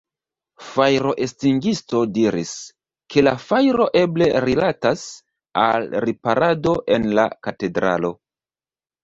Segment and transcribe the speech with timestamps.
[0.67, 2.53] Fajroestingisto diris,
[3.15, 5.05] ke la fajro eble rilatas
[5.67, 8.13] al riparado en la katedralo.